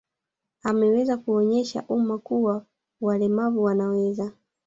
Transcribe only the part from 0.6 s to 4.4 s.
Ameweza kuuonyesha umma kuwa walemavu wanaweza